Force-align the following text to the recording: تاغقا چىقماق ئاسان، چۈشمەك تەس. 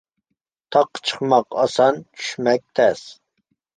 تاغقا 0.75 1.01
چىقماق 1.09 1.57
ئاسان، 1.65 2.03
چۈشمەك 2.23 2.65
تەس. 2.81 3.05